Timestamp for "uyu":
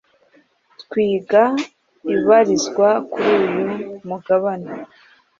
3.45-3.65